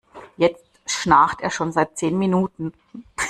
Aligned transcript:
Jetzt 0.35 0.65
schnarcht 0.87 1.41
er 1.41 1.51
schon 1.51 1.71
seit 1.71 1.95
zehn 1.95 2.17
Minuten. 2.17 2.73